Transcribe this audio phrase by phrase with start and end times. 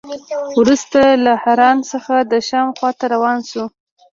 [0.59, 3.63] وروسته له حران څخه د شام خوا ته روان شو.